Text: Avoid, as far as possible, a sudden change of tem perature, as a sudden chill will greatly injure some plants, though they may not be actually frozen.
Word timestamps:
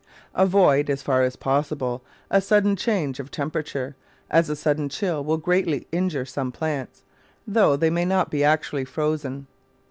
Avoid, 0.33 0.89
as 0.89 1.03
far 1.03 1.21
as 1.21 1.35
possible, 1.35 2.01
a 2.31 2.41
sudden 2.41 2.75
change 2.75 3.19
of 3.19 3.29
tem 3.29 3.51
perature, 3.51 3.93
as 4.31 4.49
a 4.49 4.55
sudden 4.55 4.89
chill 4.89 5.23
will 5.23 5.37
greatly 5.37 5.85
injure 5.91 6.25
some 6.25 6.51
plants, 6.51 7.03
though 7.45 7.75
they 7.75 7.91
may 7.91 8.05
not 8.05 8.31
be 8.31 8.43
actually 8.43 8.85
frozen. 8.85 9.45